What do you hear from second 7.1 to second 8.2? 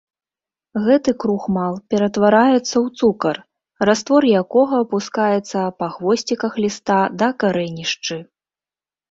да карэнішчы.